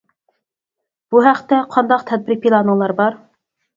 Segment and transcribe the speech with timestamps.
[1.11, 3.21] بۇ ھەقتە قانداق تەدبىر-پىلانىڭلار بار؟!